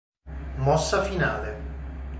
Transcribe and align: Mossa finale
Mossa 0.57 1.03
finale 1.03 1.53